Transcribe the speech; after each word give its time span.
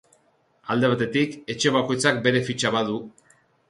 Alde 0.75 0.89
batetik, 0.93 1.37
etxe 1.57 1.77
bakoitzak 1.79 2.21
bere 2.29 2.45
fitxa 2.53 2.77
badu. 2.79 3.03